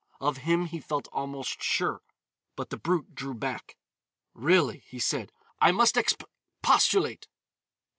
[0.19, 2.01] Of him he felt almost sure,
[2.55, 3.77] but the brute drew back.
[4.33, 5.31] "Really," he said,
[5.61, 6.23] "I must exp
[6.63, 7.27] postulate."